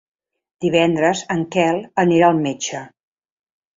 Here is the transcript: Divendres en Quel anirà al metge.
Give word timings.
Divendres 0.65 1.21
en 1.37 1.43
Quel 1.57 1.83
anirà 2.05 2.31
al 2.31 2.43
metge. 2.47 2.83